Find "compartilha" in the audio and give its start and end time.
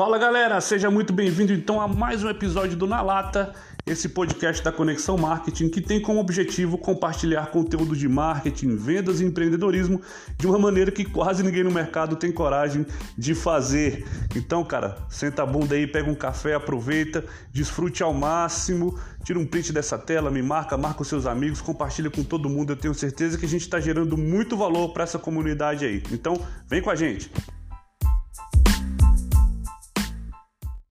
21.60-22.08